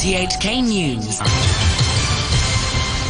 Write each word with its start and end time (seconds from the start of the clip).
RTHK 0.00 0.62
News. 0.66 1.20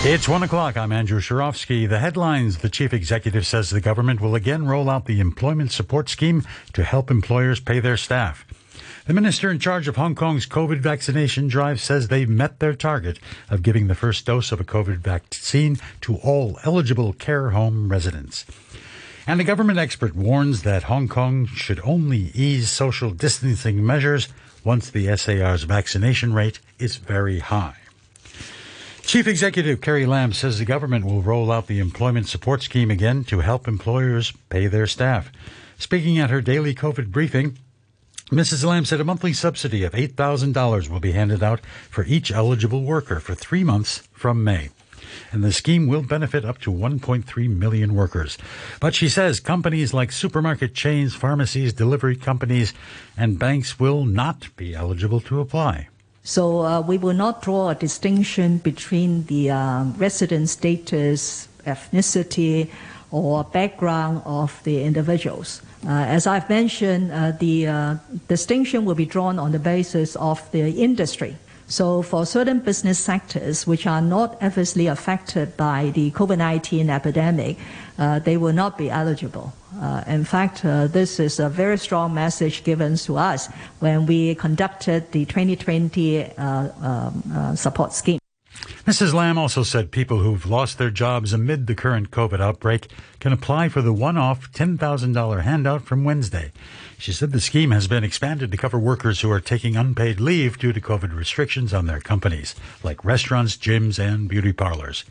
It's 0.05 0.29
one 0.29 0.43
o'clock. 0.43 0.77
I'm 0.77 0.91
Andrew 0.91 1.21
Shirovsky. 1.21 1.89
The 1.89 2.01
headlines 2.01 2.59
The 2.59 2.69
chief 2.69 2.93
executive 2.93 3.47
says 3.47 3.71
the 3.71 3.81
government 3.81 4.21
will 4.21 4.35
again 4.35 4.67
roll 4.67 4.91
out 4.91 5.07
the 5.07 5.21
employment 5.21 5.71
support 5.71 6.09
scheme 6.09 6.43
to 6.73 6.83
help 6.83 7.09
employers 7.09 7.61
pay 7.61 7.79
their 7.79 7.97
staff. 7.97 8.45
The 9.07 9.15
minister 9.15 9.53
in 9.53 9.61
charge 9.61 9.87
of 9.87 9.95
Hong 9.95 10.17
Kong's 10.17 10.49
COVID 10.49 10.81
vaccination 10.81 11.47
drive 11.47 11.81
says 11.81 12.09
they've 12.09 12.29
met 12.29 12.59
their 12.59 12.75
target 12.75 13.21
of 13.49 13.63
giving 13.63 13.87
the 13.87 13.95
first 13.95 14.27
dose 14.27 14.51
of 14.51 14.59
a 14.59 14.65
COVID 14.65 14.97
vaccine 14.97 15.79
to 16.01 16.17
all 16.17 16.59
eligible 16.65 17.13
care 17.13 17.51
home 17.51 17.89
residents. 17.89 18.45
And 19.29 19.41
a 19.41 19.45
government 19.45 19.79
expert 19.79 20.17
warns 20.17 20.63
that 20.63 20.83
Hong 20.85 21.07
Kong 21.07 21.47
should 21.47 21.81
only 21.85 22.33
ease 22.35 22.69
social 22.69 23.11
distancing 23.11 23.87
measures 23.87 24.27
once 24.65 24.91
the 24.91 25.15
SAR's 25.17 25.65
vaccination 25.65 26.33
rate 26.33 26.61
is 26.79 26.97
very 26.97 27.39
high. 27.39 27.77
Chief 29.03 29.27
Executive 29.27 29.81
Carrie 29.81 30.07
Lam 30.07 30.33
says 30.33 30.59
the 30.59 30.65
government 30.65 31.05
will 31.05 31.23
roll 31.23 31.51
out 31.51 31.67
the 31.67 31.81
employment 31.81 32.29
support 32.29 32.63
scheme 32.63 32.91
again 32.91 33.25
to 33.25 33.41
help 33.41 33.67
employers 33.67 34.33
pay 34.51 34.67
their 34.67 34.87
staff. 34.87 35.33
Speaking 35.79 36.19
at 36.19 36.31
her 36.31 36.41
daily 36.41 36.75
COVID 36.75 37.11
briefing, 37.11 37.59
Mrs. 38.31 38.65
Lam 38.65 38.85
said 38.85 39.01
a 39.01 39.05
monthly 39.05 39.33
subsidy 39.33 39.83
of 39.83 39.95
$8,000 39.95 40.89
will 40.89 41.01
be 41.01 41.13
handed 41.13 41.43
out 41.43 41.61
for 41.89 42.05
each 42.05 42.31
eligible 42.31 42.85
worker 42.85 43.19
for 43.19 43.35
three 43.35 43.65
months 43.65 44.09
from 44.13 44.45
May. 44.45 44.69
And 45.33 45.43
the 45.43 45.53
scheme 45.53 45.87
will 45.87 46.03
benefit 46.03 46.45
up 46.45 46.59
to 46.61 46.73
1.3 46.73 47.49
million 47.49 47.95
workers. 47.95 48.39
But 48.81 48.95
she 48.95 49.09
says 49.09 49.41
companies 49.41 49.95
like 49.95 50.13
supermarket 50.13 50.75
chains, 50.75 51.15
pharmacies, 51.15 51.73
delivery 51.73 52.17
companies, 52.17 52.75
and 53.17 53.39
banks 53.39 53.79
will 53.79 54.05
not 54.05 54.49
be 54.57 54.75
eligible 54.75 55.21
to 55.21 55.41
apply. 55.41 55.89
So 56.23 56.61
uh, 56.61 56.81
we 56.81 56.99
will 56.99 57.15
not 57.15 57.43
draw 57.43 57.71
a 57.71 57.75
distinction 57.75 58.59
between 58.59 59.25
the 59.25 59.51
uh, 59.51 59.85
resident 59.97 60.49
status, 60.49 61.49
ethnicity, 61.67 62.69
or 63.11 63.45
background 63.45 64.23
of 64.25 64.63
the 64.65 64.83
individuals. 64.83 65.63
Uh, 65.87 65.91
as 65.91 66.27
I've 66.27 66.49
mentioned, 66.49 67.11
uh, 67.11 67.33
the 67.33 67.67
uh, 67.67 67.95
distinction 68.29 68.85
will 68.85 68.95
be 68.95 69.07
drawn 69.07 69.39
on 69.39 69.53
the 69.53 69.59
basis 69.59 70.15
of 70.17 70.51
the 70.53 70.71
industry. 70.83 71.37
So 71.71 72.03
for 72.03 72.27
certain 72.27 72.59
business 72.59 72.99
sectors 72.99 73.65
which 73.65 73.87
are 73.87 74.01
not 74.03 74.43
adversely 74.43 74.89
affected 74.89 75.57
by 75.57 75.93
the 75.95 76.11
COVID-19 76.11 76.89
epidemic, 76.89 77.59
uh, 77.97 78.19
they 78.19 78.37
will 78.37 78.53
not 78.53 78.77
be 78.77 78.91
eligible. 78.91 79.53
Uh, 79.81 80.03
in 80.09 80.25
fact, 80.25 80.65
uh, 80.65 80.89
this 80.89 81.21
is 81.21 81.39
a 81.39 81.49
very 81.49 81.79
strong 81.79 82.13
message 82.13 82.65
given 82.65 82.97
to 82.97 83.17
us 83.17 83.47
when 83.79 84.05
we 84.05 84.35
conducted 84.35 85.13
the 85.13 85.25
2020 85.27 86.25
um, 86.39 87.55
support 87.55 87.93
scheme. 87.93 88.19
Mrs. 88.85 89.15
Lam 89.15 89.39
also 89.39 89.63
said 89.63 89.93
people 89.93 90.19
who've 90.19 90.47
lost 90.47 90.79
their 90.79 90.91
jobs 90.91 91.33
amid 91.33 91.69
the 91.69 91.77
current 91.77 92.11
COVID 92.11 92.41
outbreak 92.41 92.91
can 93.21 93.33
apply 93.33 93.69
for 93.69 93.81
the 93.81 93.93
one 93.93 94.17
off 94.17 94.51
$10,000 94.51 95.43
handout 95.43 95.83
from 95.83 96.03
Wednesday. 96.03 96.51
She 97.01 97.15
said 97.15 97.33
the 97.33 97.41
scheme 97.41 97.71
has 97.71 97.89
been 97.89 98.05
expanded 98.05 98.51
to 98.51 98.59
cover 98.59 98.79
workers 98.79 99.23
who 99.23 99.31
are 99.31 99.41
taking 99.41 99.75
unpaid 99.75 100.21
leave 100.21 100.59
due 100.59 100.75
to 100.75 100.83
COVID 100.83 101.17
restrictions 101.17 101.73
on 101.73 101.87
their 101.87 101.99
companies, 101.99 102.55
like 102.83 103.03
restaurants, 103.07 103.57
gyms, 103.57 103.99
and 103.99 104.29
beauty 104.29 104.53
parlors. 104.53 105.05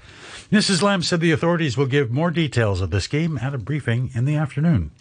Mrs. 0.52 0.84
Lam 0.84 1.02
said 1.02 1.20
the 1.20 1.32
authorities 1.32 1.78
will 1.78 1.88
give 1.88 2.12
more 2.12 2.30
details 2.30 2.82
of 2.82 2.92
the 2.92 3.02
scheme 3.02 3.40
at 3.40 3.56
a 3.56 3.58
briefing 3.58 4.12
in 4.14 4.26
the 4.26 4.36
afternoon. 4.36 4.92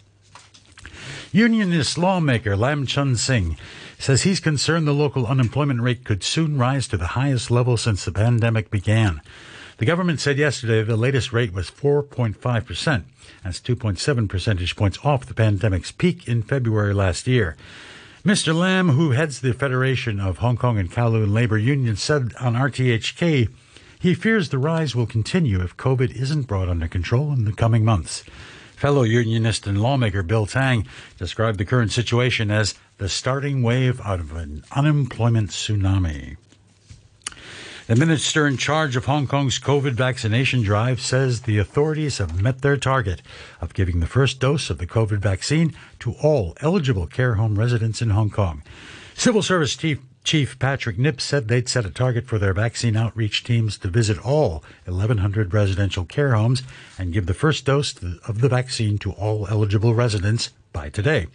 Unionist 1.31 1.95
lawmaker 1.95 2.55
Lam 2.55 2.87
Chun 2.87 3.15
Sing 3.15 3.55
says 3.99 4.23
he's 4.23 4.39
concerned 4.39 4.87
the 4.87 4.91
local 4.91 5.27
unemployment 5.27 5.81
rate 5.81 6.03
could 6.03 6.23
soon 6.23 6.57
rise 6.57 6.87
to 6.87 6.97
the 6.97 7.13
highest 7.13 7.51
level 7.51 7.77
since 7.77 8.03
the 8.03 8.11
pandemic 8.11 8.71
began. 8.71 9.21
The 9.79 9.85
government 9.85 10.19
said 10.19 10.37
yesterday 10.37 10.83
the 10.83 10.97
latest 10.97 11.31
rate 11.31 11.53
was 11.53 11.71
4.5%. 11.71 13.03
That's 13.45 13.61
2.7 13.61 14.27
percentage 14.27 14.75
points 14.75 14.99
off 15.05 15.25
the 15.25 15.33
pandemic's 15.33 15.93
peak 15.93 16.27
in 16.27 16.43
February 16.43 16.93
last 16.93 17.27
year. 17.27 17.55
Mr. 18.25 18.53
Lam, 18.53 18.89
who 18.89 19.11
heads 19.11 19.39
the 19.39 19.53
Federation 19.53 20.19
of 20.19 20.39
Hong 20.39 20.57
Kong 20.57 20.77
and 20.77 20.91
Kowloon 20.91 21.31
Labor 21.31 21.57
Unions, 21.57 22.01
said 22.01 22.33
on 22.41 22.55
RTHK 22.55 23.47
he 23.97 24.13
fears 24.13 24.49
the 24.49 24.57
rise 24.57 24.97
will 24.97 25.05
continue 25.05 25.61
if 25.61 25.77
COVID 25.77 26.13
isn't 26.13 26.47
brought 26.47 26.67
under 26.67 26.89
control 26.89 27.31
in 27.31 27.45
the 27.45 27.53
coming 27.53 27.85
months. 27.85 28.25
Fellow 28.75 29.03
unionist 29.03 29.65
and 29.65 29.81
lawmaker 29.81 30.23
Bill 30.23 30.45
Tang 30.45 30.85
described 31.17 31.57
the 31.57 31.63
current 31.63 31.93
situation 31.93 32.51
as 32.51 32.75
the 32.97 33.07
starting 33.07 33.63
wave 33.63 34.01
out 34.01 34.19
of 34.19 34.35
an 34.35 34.63
unemployment 34.75 35.51
tsunami. 35.51 36.35
The 37.89 37.95
minister 37.95 38.45
in 38.45 38.57
charge 38.57 38.95
of 38.95 39.05
Hong 39.05 39.25
Kong's 39.25 39.57
COVID 39.57 39.93
vaccination 39.93 40.61
drive 40.61 41.01
says 41.01 41.41
the 41.41 41.57
authorities 41.57 42.19
have 42.19 42.39
met 42.39 42.61
their 42.61 42.77
target 42.77 43.23
of 43.61 43.73
giving 43.73 43.99
the 43.99 44.05
first 44.05 44.39
dose 44.39 44.69
of 44.69 44.77
the 44.77 44.85
COVID 44.85 45.17
vaccine 45.17 45.73
to 46.01 46.13
all 46.21 46.55
eligible 46.61 47.07
care 47.07 47.33
home 47.33 47.57
residents 47.57 47.99
in 47.99 48.11
Hong 48.11 48.29
Kong. 48.29 48.61
Civil 49.15 49.41
Service 49.41 49.75
Chief 49.75 49.97
Chief 50.23 50.59
Patrick 50.59 50.99
Nip 50.99 51.19
said 51.19 51.47
they'd 51.47 51.67
set 51.67 51.83
a 51.83 51.89
target 51.89 52.27
for 52.27 52.37
their 52.37 52.53
vaccine 52.53 52.95
outreach 52.95 53.43
teams 53.43 53.75
to 53.79 53.87
visit 53.87 54.23
all 54.23 54.63
1,100 54.85 55.51
residential 55.51 56.05
care 56.05 56.35
homes 56.35 56.61
and 56.99 57.11
give 57.11 57.25
the 57.25 57.33
first 57.33 57.65
dose 57.65 57.95
of 58.27 58.41
the 58.41 58.49
vaccine 58.49 58.99
to 58.99 59.13
all 59.13 59.47
eligible 59.47 59.95
residents 59.95 60.51
by 60.73 60.89
today. 60.89 61.25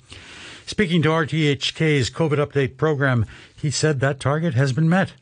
Speaking 0.67 1.03
to 1.03 1.09
RTHK's 1.09 2.11
COVID 2.11 2.39
update 2.39 2.77
program, 2.77 3.27
he 3.61 3.73
said 3.73 3.99
that 3.99 4.21
target 4.21 4.55
has 4.55 4.73
been 4.73 4.89
met, 4.89 5.15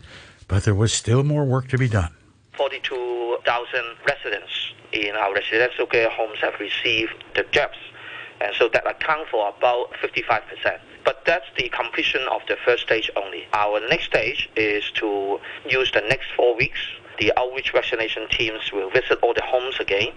but 0.53 0.65
there 0.65 0.75
was 0.75 0.93
still 0.93 1.23
more 1.23 1.47
work 1.47 1.67
to 1.67 1.79
be 1.79 1.89
done. 1.89 2.13
42,000 2.59 3.97
residents 4.07 4.75
in 4.93 5.17
our 5.17 5.33
residential 5.33 5.87
care 5.87 6.11
homes 6.11 6.41
have 6.43 6.53
received 6.61 7.25
the 7.35 7.43
jabs, 7.53 7.79
and 8.39 8.55
so 8.59 8.69
that 8.69 8.87
accounts 8.87 9.31
for 9.31 9.49
about 9.49 9.97
55 10.03 10.43
percent. 10.43 10.83
But 11.07 11.25
that's 11.25 11.47
the 11.57 11.71
completion 11.71 12.21
of 12.31 12.43
the 12.49 12.57
first 12.67 12.83
stage 12.83 13.11
only. 13.17 13.47
Our 13.55 13.81
next 13.89 14.05
stage 14.05 14.51
is 14.55 14.91
to 14.97 15.41
use 15.71 15.91
the 15.91 16.03
next 16.03 16.27
four 16.37 16.55
weeks. 16.55 16.81
The 17.19 17.33
outreach 17.39 17.73
vaccination 17.73 18.29
teams 18.29 18.71
will 18.75 18.91
visit 18.91 19.21
all 19.23 19.33
the 19.33 19.47
homes 19.47 19.81
again 19.81 20.13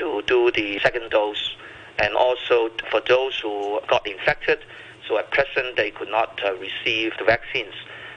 to 0.00 0.22
do 0.26 0.50
the 0.50 0.78
second 0.78 1.10
dose. 1.10 1.56
And 1.98 2.14
also 2.14 2.70
for 2.90 3.02
those 3.06 3.38
who 3.38 3.80
got 3.86 4.06
infected, 4.06 4.60
so 5.06 5.18
at 5.18 5.30
present 5.30 5.76
they 5.76 5.90
could 5.90 6.08
not 6.08 6.40
uh, 6.42 6.54
receive 6.54 7.12
the 7.18 7.24
vaccines. 7.26 7.74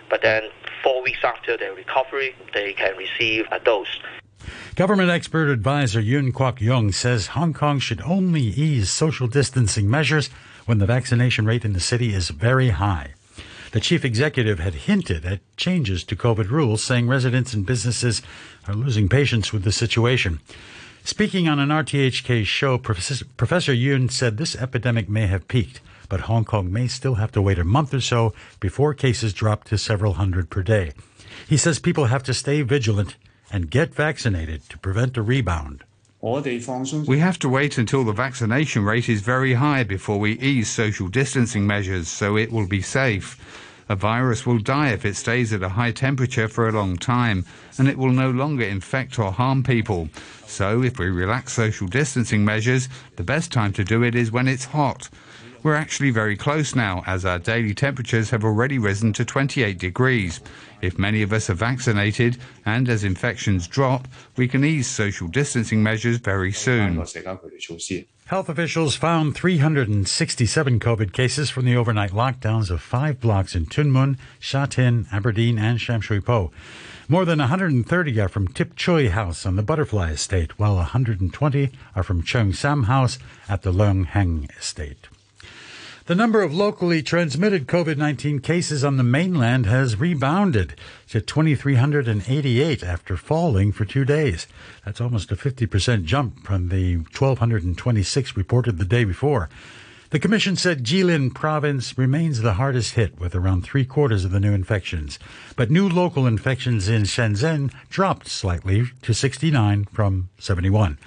But 0.10 0.22
then 0.22 0.44
four 0.84 1.04
weeks 1.04 1.24
after 1.24 1.58
their 1.58 1.74
recovery, 1.74 2.36
they 2.54 2.74
can 2.74 2.96
receive 2.98 3.46
a 3.52 3.60
dose. 3.60 4.00
Government 4.76 5.10
expert 5.10 5.50
advisor 5.50 6.00
Yuen 6.00 6.32
Kwok 6.32 6.62
Yung 6.62 6.92
says 6.92 7.28
Hong 7.28 7.54
Kong 7.54 7.80
should 7.80 8.02
only 8.02 8.42
ease 8.42 8.90
social 8.90 9.28
distancing 9.28 9.90
measures 9.90 10.30
when 10.66 10.78
the 10.78 10.86
vaccination 10.86 11.46
rate 11.46 11.66
in 11.66 11.74
the 11.74 11.80
city 11.80 12.14
is 12.14 12.30
very 12.30 12.70
high. 12.70 13.14
The 13.72 13.80
chief 13.80 14.06
executive 14.06 14.60
had 14.60 14.74
hinted 14.74 15.26
at 15.26 15.42
changes 15.58 16.04
to 16.06 16.16
COVID 16.16 16.50
rules, 16.50 16.84
saying 16.84 17.08
residents 17.08 17.54
and 17.54 17.66
businesses 17.66 18.22
are 18.68 18.74
losing 18.74 19.10
patience 19.10 19.52
with 19.52 19.64
the 19.64 19.72
situation. 19.72 20.40
Speaking 21.04 21.48
on 21.48 21.60
an 21.60 21.70
RTHK 21.70 22.46
show, 22.46 22.78
Professor, 22.78 23.74
Yuen 23.74 24.10
said 24.10 24.38
this 24.38 24.56
epidemic 24.56 25.10
may 25.10 25.28
have 25.28 25.48
peaked, 25.48 25.82
but 26.10 26.22
Hong 26.22 26.46
Kong 26.46 26.72
may 26.72 26.88
still 26.88 27.16
have 27.16 27.32
to 27.34 27.42
wait 27.42 27.60
a 27.60 27.64
month 27.64 27.94
or 27.94 28.02
so 28.02 28.34
before 28.60 28.94
cases 28.94 29.34
drop 29.34 29.64
to 29.66 29.78
several 29.78 30.14
hundred 30.14 30.50
per 30.50 30.64
day. 30.64 30.92
He 31.48 31.58
says 31.58 31.80
people 31.80 32.06
have 32.06 32.24
to 32.24 32.34
stay 32.34 32.62
vigilant 32.62 33.16
and 33.52 33.72
get 33.72 33.94
vaccinated 33.94 34.68
to 34.70 34.78
prevent 34.78 35.18
a 35.18 35.22
rebound. 35.22 35.84
We 37.08 37.20
have 37.20 37.38
to 37.40 37.50
wait 37.50 37.78
until 37.78 38.04
the 38.04 38.12
vaccination 38.12 38.84
rate 38.84 39.08
is 39.08 39.22
very 39.22 39.54
high 39.54 39.84
before 39.84 40.20
we 40.20 40.40
ease 40.40 40.68
social 40.68 41.08
distancing 41.08 41.68
measures 41.68 42.08
so 42.08 42.36
it 42.36 42.52
will 42.52 42.68
be 42.68 42.82
safe. 42.82 43.38
A 43.90 43.96
virus 43.96 44.46
will 44.46 44.58
die 44.58 44.90
if 44.90 45.06
it 45.06 45.16
stays 45.16 45.54
at 45.54 45.64
a 45.64 45.70
high 45.70 45.92
temperature 45.92 46.50
for 46.50 46.68
a 46.68 46.74
long 46.74 46.98
time, 46.98 47.46
and 47.78 47.88
it 47.88 47.98
will 47.98 48.12
no 48.12 48.30
longer 48.30 48.66
infect 48.66 49.18
or 49.18 49.32
harm 49.32 49.64
people. 49.64 50.10
So, 50.46 50.84
if 50.84 51.00
we 51.00 51.06
relax 51.06 51.54
social 51.54 51.88
distancing 51.88 52.44
measures, 52.44 52.90
the 53.16 53.24
best 53.24 53.52
time 53.54 53.72
to 53.74 53.86
do 53.86 54.04
it 54.04 54.14
is 54.14 54.30
when 54.30 54.50
it's 54.50 54.66
hot. 54.66 55.10
We're 55.68 55.76
actually 55.76 56.12
very 56.12 56.38
close 56.38 56.76
now, 56.76 57.04
as 57.06 57.26
our 57.26 57.40
daily 57.40 57.74
temperatures 57.74 58.30
have 58.30 58.46
already 58.46 58.80
risen 58.80 59.12
to 59.12 59.26
28 59.26 59.78
degrees. 59.78 60.40
If 60.82 60.98
many 60.98 61.22
of 61.24 61.34
us 61.34 61.50
are 61.50 61.56
vaccinated 61.56 62.38
and 62.66 62.88
as 62.88 63.04
infections 63.04 63.68
drop, 63.68 64.08
we 64.38 64.48
can 64.48 64.64
ease 64.64 64.88
social 64.88 65.28
distancing 65.28 65.84
measures 65.84 66.20
very 66.20 66.54
soon. 66.54 67.04
Health 68.28 68.48
officials 68.48 68.96
found 68.96 69.36
367 69.36 70.80
COVID 70.80 71.12
cases 71.12 71.50
from 71.50 71.66
the 71.66 71.76
overnight 71.76 72.12
lockdowns 72.12 72.72
of 72.72 72.82
five 72.82 73.20
blocks 73.20 73.54
in 73.54 73.66
Tuen 73.66 73.92
Mun, 73.92 74.18
Sha 74.40 74.68
Tin, 74.68 75.06
Aberdeen, 75.12 75.60
and 75.60 75.82
Sham 75.82 76.00
Shui 76.00 76.22
Po. 76.22 76.50
More 77.10 77.26
than 77.26 77.40
130 77.40 78.20
are 78.22 78.30
from 78.30 78.48
Tip 78.48 78.78
Choi 78.78 79.10
House 79.10 79.46
on 79.46 79.58
the 79.58 79.64
Butterfly 79.64 80.12
Estate, 80.12 80.58
while 80.58 80.76
120 80.76 81.72
are 81.94 82.04
from 82.04 82.24
Cheung 82.24 82.56
Sam 82.56 82.84
House 82.84 83.20
at 83.50 83.64
the 83.64 83.74
Leung 83.74 84.06
Heng 84.06 84.48
Estate. 84.58 85.10
The 86.08 86.16
number 86.16 86.42
of 86.42 86.54
locally 86.54 87.04
transmitted 87.04 87.68
COVID 87.68 87.98
19 87.98 88.40
cases 88.40 88.82
on 88.82 88.96
the 88.96 89.04
mainland 89.04 89.66
has 89.66 90.00
rebounded 90.00 90.74
to 91.10 91.20
2,388 91.20 92.82
after 92.82 93.18
falling 93.18 93.74
for 93.74 93.84
two 93.84 94.06
days. 94.06 94.48
That's 94.86 95.02
almost 95.02 95.34
a 95.34 95.36
50% 95.36 96.06
jump 96.06 96.46
from 96.46 96.70
the 96.70 96.96
1,226 96.96 98.38
reported 98.38 98.78
the 98.78 98.86
day 98.86 99.04
before. 99.04 99.50
The 100.12 100.20
commission 100.20 100.56
said 100.56 100.86
Jilin 100.86 101.36
province 101.36 101.98
remains 101.98 102.40
the 102.40 102.54
hardest 102.54 102.94
hit 102.94 103.20
with 103.20 103.36
around 103.36 103.64
three 103.64 103.84
quarters 103.84 104.24
of 104.24 104.32
the 104.32 104.40
new 104.40 104.54
infections. 104.54 105.20
But 105.58 105.70
new 105.70 105.90
local 105.90 106.26
infections 106.26 106.88
in 106.88 107.04
Shenzhen 107.04 107.70
dropped 107.90 108.30
slightly 108.30 108.86
to 109.02 109.14
69 109.14 109.84
from 109.92 110.30
71. 110.40 111.00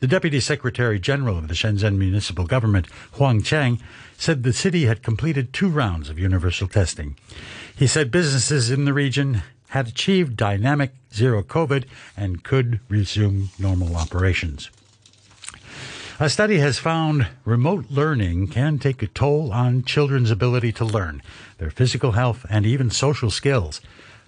The 0.00 0.06
Deputy 0.06 0.40
Secretary 0.40 0.98
General 0.98 1.36
of 1.36 1.48
the 1.48 1.54
Shenzhen 1.54 1.98
Municipal 1.98 2.46
Government, 2.46 2.86
Huang 3.12 3.42
Chang, 3.42 3.78
said 4.16 4.42
the 4.42 4.52
city 4.54 4.86
had 4.86 5.02
completed 5.02 5.52
two 5.52 5.68
rounds 5.68 6.08
of 6.08 6.18
universal 6.18 6.68
testing. 6.68 7.16
He 7.76 7.86
said 7.86 8.10
businesses 8.10 8.70
in 8.70 8.86
the 8.86 8.94
region 8.94 9.42
had 9.68 9.88
achieved 9.88 10.38
dynamic 10.38 10.94
zero 11.12 11.42
COVID 11.42 11.84
and 12.16 12.42
could 12.42 12.80
resume 12.88 13.50
normal 13.58 13.94
operations. 13.94 14.70
A 16.18 16.30
study 16.30 16.60
has 16.60 16.78
found 16.78 17.26
remote 17.44 17.84
learning 17.90 18.48
can 18.48 18.78
take 18.78 19.02
a 19.02 19.06
toll 19.06 19.52
on 19.52 19.84
children's 19.84 20.30
ability 20.30 20.72
to 20.72 20.84
learn, 20.86 21.20
their 21.58 21.70
physical 21.70 22.12
health, 22.12 22.46
and 22.48 22.64
even 22.64 22.90
social 22.90 23.30
skills. 23.30 23.82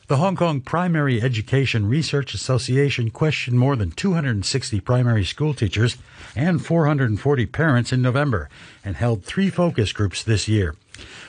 The 0.09 0.17
Hong 0.17 0.35
Kong 0.35 0.61
Primary 0.61 1.23
Education 1.23 1.89
Research 1.89 2.35
Association 2.35 3.11
questioned 3.11 3.57
more 3.57 3.77
than 3.77 3.93
260 3.93 4.81
primary 4.81 5.25
school 5.25 5.55
teachers 5.55 5.97
and 6.35 6.65
440 6.65 7.47
parents 7.47 7.93
in 7.93 8.03
November 8.03 8.49
and 8.85 8.97
held 8.97 9.25
three 9.25 9.49
focus 9.49 9.93
groups 9.93 10.25
this 10.25 10.49
year. 10.49 10.75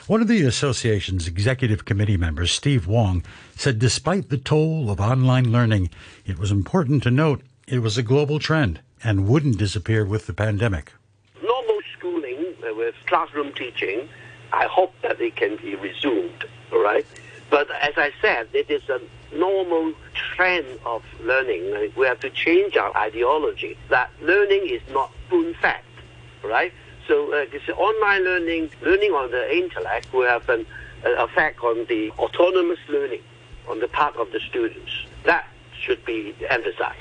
One 0.08 0.20
of 0.20 0.26
the 0.26 0.42
association's 0.42 1.28
executive 1.28 1.84
committee 1.84 2.16
members, 2.16 2.50
Steve 2.50 2.88
Wong, 2.88 3.22
said 3.54 3.78
despite 3.78 4.28
the 4.28 4.38
toll 4.38 4.90
of 4.90 4.98
online 5.00 5.52
learning, 5.52 5.90
it 6.26 6.36
was 6.36 6.50
important 6.50 7.04
to 7.04 7.12
note 7.12 7.42
it 7.68 7.78
was 7.78 7.96
a 7.96 8.02
global 8.02 8.40
trend 8.40 8.80
and 9.04 9.28
wouldn't 9.28 9.56
disappear 9.56 10.04
with 10.04 10.26
the 10.26 10.34
pandemic. 10.34 10.92
Normal 11.40 11.78
schooling 11.96 12.56
with 12.76 12.96
classroom 13.06 13.52
teaching, 13.52 14.08
I 14.52 14.66
hope 14.66 14.92
that 15.02 15.20
it 15.20 15.36
can 15.36 15.56
be 15.58 15.76
resumed, 15.76 16.44
all 16.72 16.82
right? 16.82 17.06
But 17.50 17.70
as 17.70 17.94
I 17.96 18.12
said, 18.20 18.48
it 18.52 18.70
is 18.70 18.82
a 18.88 19.00
normal 19.34 19.92
trend 20.14 20.66
of 20.84 21.04
learning. 21.22 21.92
We 21.96 22.06
have 22.06 22.20
to 22.20 22.30
change 22.30 22.76
our 22.76 22.96
ideology 22.96 23.76
that 23.88 24.10
learning 24.20 24.66
is 24.66 24.82
not 24.92 25.12
spoon 25.26 25.54
fed, 25.54 25.82
right? 26.42 26.72
So 27.06 27.32
uh, 27.32 27.46
this 27.50 27.62
online 27.76 28.24
learning, 28.24 28.70
learning 28.82 29.12
on 29.12 29.30
the 29.30 29.56
intellect, 29.56 30.12
will 30.12 30.26
have 30.26 30.48
an 30.48 30.66
effect 31.04 31.62
on 31.62 31.84
the 31.86 32.10
autonomous 32.12 32.78
learning 32.88 33.22
on 33.68 33.80
the 33.80 33.88
part 33.88 34.16
of 34.16 34.32
the 34.32 34.40
students. 34.40 34.90
That 35.24 35.46
should 35.78 36.04
be 36.04 36.34
emphasized. 36.48 37.00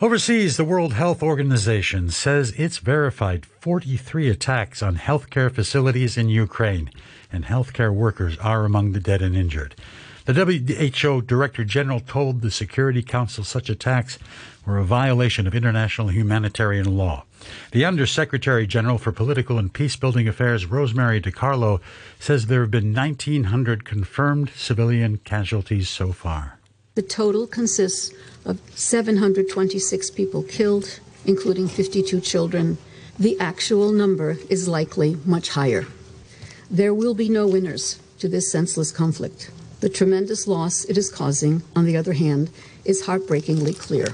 Overseas, 0.00 0.56
the 0.56 0.64
World 0.64 0.94
Health 0.94 1.22
Organization 1.22 2.10
says 2.10 2.52
it's 2.56 2.78
verified 2.78 3.46
43 3.46 4.28
attacks 4.28 4.82
on 4.82 4.96
healthcare 4.96 5.50
facilities 5.50 6.16
in 6.16 6.28
Ukraine 6.28 6.90
and 7.34 7.44
healthcare 7.44 7.92
workers 7.92 8.38
are 8.38 8.64
among 8.64 8.92
the 8.92 9.00
dead 9.00 9.20
and 9.20 9.36
injured. 9.36 9.74
The 10.26 10.32
WHO 10.32 11.20
Director 11.20 11.64
General 11.64 12.00
told 12.00 12.40
the 12.40 12.50
Security 12.50 13.02
Council 13.02 13.44
such 13.44 13.68
attacks 13.68 14.18
were 14.64 14.78
a 14.78 14.84
violation 14.84 15.46
of 15.46 15.54
international 15.54 16.08
humanitarian 16.08 16.96
law. 16.96 17.24
The 17.72 17.84
Undersecretary 17.84 18.66
General 18.66 18.96
for 18.96 19.12
Political 19.12 19.58
and 19.58 19.74
Peacebuilding 19.74 20.26
Affairs, 20.26 20.64
Rosemary 20.64 21.20
DiCarlo, 21.20 21.80
says 22.18 22.46
there 22.46 22.62
have 22.62 22.70
been 22.70 22.94
1,900 22.94 23.84
confirmed 23.84 24.50
civilian 24.56 25.18
casualties 25.18 25.90
so 25.90 26.12
far. 26.12 26.58
The 26.94 27.02
total 27.02 27.46
consists 27.46 28.10
of 28.46 28.60
726 28.74 30.10
people 30.12 30.42
killed, 30.44 31.00
including 31.26 31.68
52 31.68 32.20
children. 32.20 32.78
The 33.18 33.38
actual 33.38 33.92
number 33.92 34.38
is 34.48 34.68
likely 34.68 35.18
much 35.26 35.50
higher. 35.50 35.86
There 36.70 36.94
will 36.94 37.14
be 37.14 37.28
no 37.28 37.46
winners 37.46 38.00
to 38.18 38.28
this 38.28 38.50
senseless 38.50 38.90
conflict. 38.90 39.50
The 39.80 39.88
tremendous 39.88 40.46
loss 40.46 40.84
it 40.86 40.96
is 40.96 41.10
causing, 41.10 41.62
on 41.76 41.84
the 41.84 41.96
other 41.96 42.14
hand, 42.14 42.50
is 42.84 43.06
heartbreakingly 43.06 43.74
clear. 43.74 44.06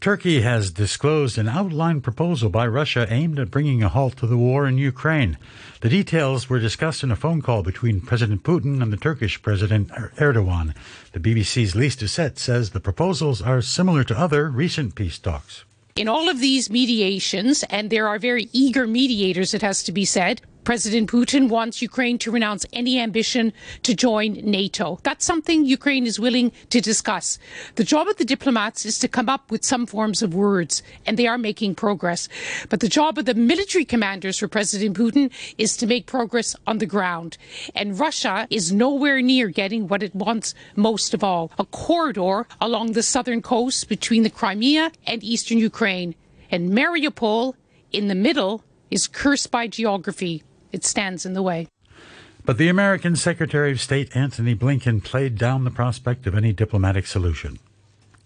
Turkey 0.00 0.42
has 0.42 0.70
disclosed 0.70 1.38
an 1.38 1.48
outline 1.48 2.00
proposal 2.00 2.50
by 2.50 2.66
Russia 2.66 3.06
aimed 3.10 3.38
at 3.40 3.50
bringing 3.50 3.82
a 3.82 3.88
halt 3.88 4.16
to 4.18 4.28
the 4.28 4.36
war 4.36 4.66
in 4.66 4.78
Ukraine. 4.78 5.36
The 5.80 5.88
details 5.88 6.48
were 6.48 6.60
discussed 6.60 7.02
in 7.02 7.10
a 7.10 7.16
phone 7.16 7.42
call 7.42 7.64
between 7.64 8.00
President 8.00 8.44
Putin 8.44 8.80
and 8.80 8.92
the 8.92 8.96
Turkish 8.96 9.42
President 9.42 9.90
er- 9.90 10.12
Erdogan. 10.18 10.72
The 11.12 11.20
BBC's 11.20 11.74
Lise 11.74 11.96
Doucet 11.96 12.38
says 12.38 12.70
the 12.70 12.80
proposals 12.80 13.42
are 13.42 13.60
similar 13.60 14.04
to 14.04 14.18
other 14.18 14.50
recent 14.50 14.94
peace 14.94 15.18
talks. 15.18 15.64
In 15.96 16.06
all 16.06 16.28
of 16.28 16.38
these 16.38 16.70
mediations, 16.70 17.64
and 17.64 17.90
there 17.90 18.06
are 18.06 18.20
very 18.20 18.48
eager 18.52 18.86
mediators, 18.86 19.52
it 19.52 19.62
has 19.62 19.82
to 19.82 19.90
be 19.90 20.04
said, 20.04 20.40
President 20.68 21.10
Putin 21.10 21.48
wants 21.48 21.80
Ukraine 21.80 22.18
to 22.18 22.30
renounce 22.30 22.66
any 22.74 23.00
ambition 23.00 23.54
to 23.84 23.94
join 23.94 24.34
NATO. 24.34 24.98
That's 25.02 25.24
something 25.24 25.64
Ukraine 25.64 26.06
is 26.06 26.20
willing 26.20 26.52
to 26.68 26.82
discuss. 26.82 27.38
The 27.76 27.84
job 27.84 28.06
of 28.06 28.18
the 28.18 28.26
diplomats 28.26 28.84
is 28.84 28.98
to 28.98 29.08
come 29.08 29.30
up 29.30 29.50
with 29.50 29.64
some 29.64 29.86
forms 29.86 30.20
of 30.20 30.34
words, 30.34 30.82
and 31.06 31.16
they 31.16 31.26
are 31.26 31.38
making 31.38 31.76
progress. 31.76 32.28
But 32.68 32.80
the 32.80 32.88
job 32.88 33.16
of 33.16 33.24
the 33.24 33.32
military 33.32 33.86
commanders 33.86 34.36
for 34.36 34.46
President 34.46 34.94
Putin 34.94 35.30
is 35.56 35.74
to 35.78 35.86
make 35.86 36.04
progress 36.04 36.54
on 36.66 36.76
the 36.76 36.92
ground. 36.94 37.38
And 37.74 37.98
Russia 37.98 38.46
is 38.50 38.70
nowhere 38.70 39.22
near 39.22 39.48
getting 39.48 39.88
what 39.88 40.02
it 40.02 40.14
wants 40.14 40.54
most 40.76 41.14
of 41.14 41.24
all 41.24 41.50
a 41.58 41.64
corridor 41.64 42.46
along 42.60 42.92
the 42.92 43.02
southern 43.02 43.40
coast 43.40 43.88
between 43.88 44.22
the 44.22 44.36
Crimea 44.38 44.92
and 45.06 45.24
eastern 45.24 45.56
Ukraine. 45.56 46.14
And 46.50 46.72
Mariupol, 46.72 47.54
in 47.90 48.08
the 48.08 48.14
middle, 48.14 48.62
is 48.90 49.06
cursed 49.06 49.50
by 49.50 49.66
geography 49.66 50.42
it 50.72 50.84
stands 50.84 51.26
in 51.26 51.34
the 51.34 51.42
way. 51.42 51.68
But 52.44 52.56
the 52.56 52.68
American 52.68 53.14
Secretary 53.14 53.72
of 53.72 53.80
State 53.80 54.16
Antony 54.16 54.54
Blinken 54.54 55.04
played 55.04 55.36
down 55.36 55.64
the 55.64 55.70
prospect 55.70 56.26
of 56.26 56.34
any 56.34 56.52
diplomatic 56.52 57.06
solution. 57.06 57.58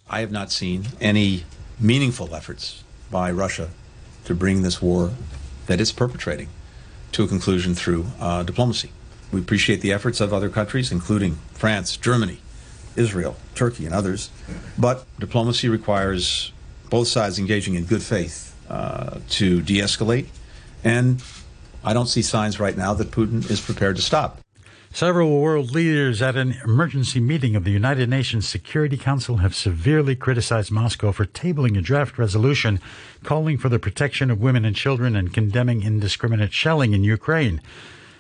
I 0.09 0.21
have 0.21 0.31
not 0.31 0.53
seen 0.53 0.87
any 1.01 1.45
meaningful 1.81 2.35
efforts 2.35 2.85
by 3.11 3.31
Russia 3.33 3.71
to 4.25 4.35
bring 4.35 4.63
this 4.63 4.81
war 4.81 5.13
that 5.67 5.81
it's 5.81 5.93
perpetrating 5.93 6.49
to 7.13 7.25
a 7.25 7.29
conclusion 7.29 7.75
through 7.75 8.07
uh, 8.21 8.43
diplomacy. 8.43 8.93
We 9.33 9.41
appreciate 9.41 9.81
the 9.81 9.93
efforts 9.93 10.21
of 10.21 10.33
other 10.33 10.49
countries, 10.49 10.93
including 10.93 11.39
France, 11.53 11.97
Germany, 11.97 12.39
Israel, 12.97 13.37
Turkey, 13.55 13.87
and 13.87 13.95
others. 13.95 14.31
But 14.79 15.07
diplomacy 15.19 15.69
requires 15.69 16.53
both 16.91 17.09
sides 17.09 17.39
engaging 17.39 17.75
in 17.75 17.87
good 17.87 18.03
faith 18.03 18.55
uh, 18.69 19.19
to 19.31 19.63
de 19.63 19.81
escalate 19.81 20.27
and 20.85 21.21
I 21.85 21.93
don't 21.93 22.07
see 22.07 22.23
signs 22.23 22.61
right 22.61 22.77
now 22.77 22.95
that 22.95 23.11
Putin 23.11 23.49
is 23.51 23.61
prepared 23.61 23.97
to 23.97 24.03
stop. 24.03 24.39
Several 24.95 25.41
world 25.41 25.71
leaders 25.71 26.21
at 26.21 26.37
an 26.37 26.55
emergency 26.65 27.19
meeting 27.19 27.57
of 27.57 27.65
the 27.65 27.71
United 27.71 28.11
Nations 28.11 28.47
Security 28.47 28.99
Council 28.99 29.39
have 29.39 29.55
severely 29.55 30.15
criticized 30.15 30.71
Moscow 30.71 31.13
for 31.13 31.25
tabling 31.25 31.79
a 31.79 31.81
draft 31.81 32.19
resolution 32.19 32.79
calling 33.23 33.57
for 33.57 33.71
the 33.71 33.79
protection 33.79 34.31
of 34.31 34.43
women 34.43 34.67
and 34.67 34.77
children 34.77 35.17
and 35.17 35.33
condemning 35.33 35.83
indiscriminate 35.83 36.53
shelling 36.53 36.93
in 36.93 37.05
Ukraine. 37.05 37.63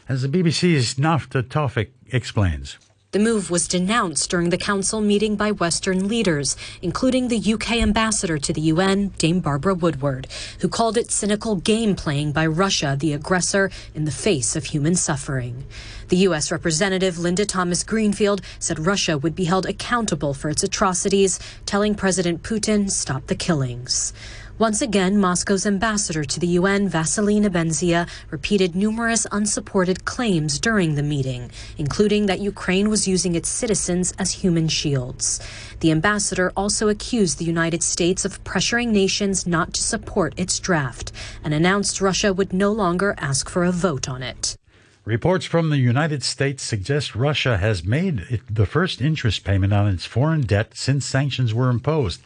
As 0.08 0.22
the 0.22 0.28
BBC's 0.28 0.98
Nada 0.98 1.42
Tawfik 1.42 1.90
explains. 2.10 2.78
The 3.12 3.18
move 3.18 3.50
was 3.50 3.68
denounced 3.68 4.30
during 4.30 4.48
the 4.48 4.56
council 4.56 5.02
meeting 5.02 5.36
by 5.36 5.50
Western 5.50 6.08
leaders, 6.08 6.56
including 6.80 7.28
the 7.28 7.52
UK 7.52 7.72
ambassador 7.72 8.38
to 8.38 8.54
the 8.54 8.72
UN, 8.72 9.08
Dame 9.18 9.40
Barbara 9.40 9.74
Woodward, 9.74 10.28
who 10.60 10.68
called 10.70 10.96
it 10.96 11.10
cynical 11.10 11.56
game 11.56 11.94
playing 11.94 12.32
by 12.32 12.46
Russia, 12.46 12.96
the 12.98 13.12
aggressor, 13.12 13.70
in 13.94 14.06
the 14.06 14.10
face 14.10 14.56
of 14.56 14.64
human 14.64 14.94
suffering. 14.94 15.66
The 16.08 16.24
U.S. 16.28 16.50
Representative 16.50 17.18
Linda 17.18 17.44
Thomas 17.44 17.84
Greenfield 17.84 18.40
said 18.58 18.78
Russia 18.78 19.18
would 19.18 19.34
be 19.34 19.44
held 19.44 19.66
accountable 19.66 20.32
for 20.32 20.48
its 20.48 20.62
atrocities, 20.62 21.38
telling 21.66 21.94
President 21.94 22.42
Putin, 22.42 22.90
stop 22.90 23.26
the 23.26 23.34
killings. 23.34 24.14
Once 24.62 24.80
again, 24.80 25.18
Moscow's 25.18 25.66
ambassador 25.66 26.22
to 26.22 26.38
the 26.38 26.54
UN, 26.60 26.88
Vasily 26.88 27.40
Nebenzia, 27.40 28.06
repeated 28.30 28.76
numerous 28.76 29.26
unsupported 29.32 30.04
claims 30.04 30.60
during 30.60 30.94
the 30.94 31.02
meeting, 31.02 31.50
including 31.78 32.26
that 32.26 32.38
Ukraine 32.38 32.88
was 32.88 33.08
using 33.08 33.34
its 33.34 33.48
citizens 33.48 34.14
as 34.20 34.30
human 34.30 34.68
shields. 34.68 35.40
The 35.80 35.90
ambassador 35.90 36.52
also 36.56 36.88
accused 36.88 37.38
the 37.38 37.44
United 37.44 37.82
States 37.82 38.24
of 38.24 38.44
pressuring 38.44 38.90
nations 38.90 39.48
not 39.48 39.74
to 39.74 39.82
support 39.82 40.32
its 40.36 40.60
draft 40.60 41.10
and 41.42 41.52
announced 41.52 42.00
Russia 42.00 42.32
would 42.32 42.52
no 42.52 42.70
longer 42.70 43.16
ask 43.18 43.50
for 43.50 43.64
a 43.64 43.72
vote 43.72 44.08
on 44.08 44.22
it. 44.22 44.56
Reports 45.04 45.44
from 45.44 45.70
the 45.70 45.78
United 45.78 46.22
States 46.22 46.62
suggest 46.62 47.16
Russia 47.16 47.56
has 47.56 47.82
made 47.84 48.40
the 48.48 48.66
first 48.66 49.00
interest 49.00 49.42
payment 49.42 49.72
on 49.72 49.88
its 49.88 50.04
foreign 50.04 50.42
debt 50.42 50.76
since 50.76 51.04
sanctions 51.04 51.52
were 51.52 51.68
imposed. 51.68 52.20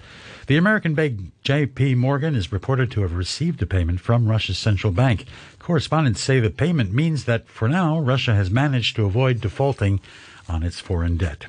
The 0.47 0.57
American 0.57 0.95
bank 0.95 1.33
JP 1.45 1.97
Morgan 1.97 2.37
is 2.37 2.53
reported 2.53 2.93
to 2.93 3.01
have 3.01 3.17
received 3.17 3.61
a 3.63 3.67
payment 3.67 4.01
from 4.01 4.29
Russia's 4.29 4.59
central 4.59 4.93
bank. 4.93 5.25
Correspondents 5.59 6.21
say 6.21 6.39
the 6.39 6.51
payment 6.51 6.93
means 6.93 7.25
that 7.25 7.49
for 7.49 7.69
now 7.69 7.99
Russia 7.99 8.33
has 8.33 8.49
managed 8.49 8.95
to 8.95 9.07
avoid 9.07 9.41
defaulting 9.41 10.01
on 10.49 10.63
its 10.63 10.79
foreign 10.79 11.17
debt. 11.17 11.47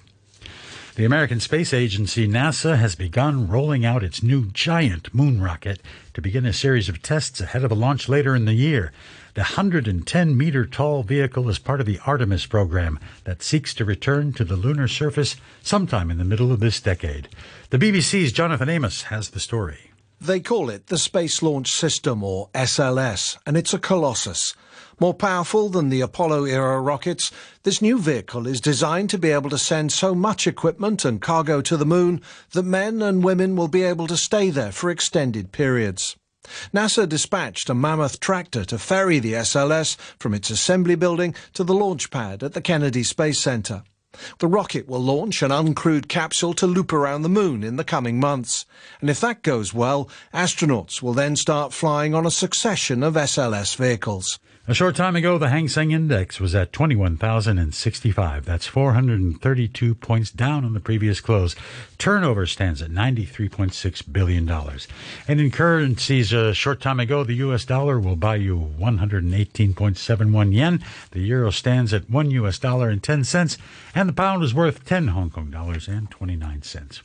The 0.98 1.06
American 1.06 1.40
Space 1.40 1.76
Agency, 1.76 2.28
NASA, 2.28 2.76
has 2.76 2.96
begun 2.96 3.48
rolling 3.48 3.86
out 3.86 4.04
its 4.04 4.24
new 4.24 4.48
giant 4.48 5.14
moon 5.14 5.40
rocket 5.40 5.80
to 6.16 6.24
begin 6.24 6.44
a 6.44 6.52
series 6.52 6.90
of 6.90 7.04
tests 7.04 7.40
ahead 7.40 7.64
of 7.64 7.72
a 7.72 7.76
launch 7.76 8.10
later 8.10 8.36
in 8.36 8.46
the 8.46 8.56
year. 8.56 8.92
The 9.36 9.42
110 9.42 10.36
meter 10.36 10.66
tall 10.66 11.04
vehicle 11.04 11.50
is 11.50 11.60
part 11.60 11.80
of 11.80 11.86
the 11.86 12.00
Artemis 12.08 12.48
program 12.48 13.00
that 13.26 13.44
seeks 13.44 13.76
to 13.76 13.86
return 13.86 14.34
to 14.34 14.44
the 14.44 14.56
lunar 14.56 14.88
surface 14.88 15.36
sometime 15.62 16.10
in 16.10 16.18
the 16.18 16.26
middle 16.26 16.52
of 16.52 16.62
this 16.62 16.82
decade. 16.82 17.30
The 17.70 17.78
BBC's 17.78 18.32
Jonathan 18.32 18.68
Amos 18.68 19.04
has 19.04 19.30
the 19.30 19.40
story. 19.40 19.92
They 20.20 20.40
call 20.40 20.72
it 20.72 20.88
the 20.88 20.98
Space 20.98 21.44
Launch 21.44 21.72
System, 21.72 22.24
or 22.24 22.50
SLS, 22.56 23.38
and 23.46 23.56
it's 23.56 23.76
a 23.76 23.78
colossus. 23.78 24.56
More 25.00 25.14
powerful 25.14 25.70
than 25.70 25.90
the 25.90 26.02
Apollo 26.02 26.46
era 26.46 26.82
rockets, 26.82 27.32
this 27.62 27.84
new 27.84 28.00
vehicle 28.00 28.48
is 28.48 28.60
designed 28.60 29.12
to 29.12 29.20
be 29.20 29.30
able 29.30 29.52
to 29.52 29.58
send 29.60 29.92
so 29.92 30.16
much 30.16 30.48
equipment 30.48 31.06
and 31.06 31.22
cargo 31.22 31.62
to 31.62 31.78
the 31.78 31.86
moon 31.86 32.20
that 32.54 32.64
men 32.64 33.04
and 33.04 33.24
women 33.24 33.56
will 33.56 33.68
be 33.68 33.84
able 33.84 34.08
to 34.08 34.18
stay 34.18 34.50
there 34.50 34.72
for 34.72 34.90
extended 34.90 35.52
periods. 35.52 36.16
NASA 36.74 37.08
dispatched 37.08 37.70
a 37.70 37.76
mammoth 37.76 38.20
tractor 38.20 38.66
to 38.66 38.80
ferry 38.80 39.20
the 39.20 39.34
SLS 39.34 39.98
from 40.18 40.34
its 40.34 40.50
assembly 40.50 40.96
building 40.96 41.36
to 41.54 41.64
the 41.64 41.76
launch 41.76 42.10
pad 42.10 42.42
at 42.42 42.54
the 42.54 42.62
Kennedy 42.62 43.04
Space 43.04 43.40
Center. 43.40 43.84
The 44.40 44.48
rocket 44.48 44.88
will 44.88 45.04
launch 45.04 45.44
an 45.44 45.52
uncrewed 45.52 46.08
capsule 46.08 46.56
to 46.56 46.66
loop 46.66 46.92
around 46.92 47.22
the 47.22 47.30
moon 47.30 47.64
in 47.64 47.76
the 47.76 47.84
coming 47.84 48.20
months. 48.20 48.66
And 49.00 49.12
if 49.12 49.20
that 49.20 49.44
goes 49.44 49.76
well, 49.76 50.10
astronauts 50.34 51.04
will 51.04 51.14
then 51.14 51.36
start 51.36 51.72
flying 51.72 52.16
on 52.16 52.26
a 52.26 52.32
succession 52.32 53.04
of 53.04 53.14
SLS 53.14 53.76
vehicles. 53.76 54.40
A 54.70 54.74
short 54.74 54.98
time 54.98 55.16
ago, 55.16 55.38
the 55.38 55.48
Hang 55.48 55.70
Seng 55.70 55.92
Index 55.92 56.42
was 56.42 56.54
at 56.54 56.74
21,065. 56.74 58.44
That's 58.44 58.68
432 58.68 59.96
points 59.96 60.30
down 60.30 60.66
on 60.66 60.74
the 60.74 60.82
previous 60.82 61.22
close. 61.22 61.56
Turnover 61.98 62.46
stands 62.46 62.82
at 62.82 62.92
$93.6 62.92 64.12
billion. 64.12 64.50
And 65.26 65.40
in 65.40 65.52
currencies, 65.52 66.34
a 66.34 66.54
short 66.54 66.82
time 66.82 67.00
ago, 67.00 67.24
the 67.24 67.36
U.S. 67.36 67.64
dollar 67.64 67.98
will 67.98 68.18
buy 68.18 68.36
you 68.36 68.74
118.71 68.78 70.54
yen. 70.54 70.84
The 71.12 71.22
euro 71.22 71.50
stands 71.50 71.94
at 71.94 72.10
1 72.10 72.32
U.S. 72.32 72.60
dollar 72.60 72.90
and 72.90 73.02
10 73.02 73.24
cents. 73.24 73.58
And 73.96 74.10
the 74.10 74.14
pound 74.14 74.44
is 74.44 74.54
worth 74.54 74.84
10 74.84 75.08
Hong 75.08 75.30
Kong 75.30 75.50
dollars 75.50 75.88
and 75.88 76.12
29 76.12 76.64
cents. 76.64 77.02